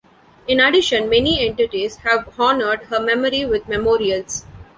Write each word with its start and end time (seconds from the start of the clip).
In 0.47 0.59
addition, 0.59 1.09
many 1.09 1.47
entities 1.47 1.97
have 1.97 2.33
honored 2.39 2.85
her 2.85 2.99
memory 2.99 3.45
with 3.45 3.67
memorials. 3.67 4.45